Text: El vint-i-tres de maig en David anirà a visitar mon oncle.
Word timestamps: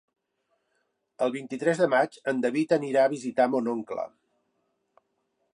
El 1.25 1.33
vint-i-tres 1.35 1.83
de 1.83 1.89
maig 1.95 2.19
en 2.33 2.41
David 2.47 2.75
anirà 2.81 3.05
a 3.05 3.13
visitar 3.15 3.49
mon 3.53 3.73
oncle. 3.79 4.11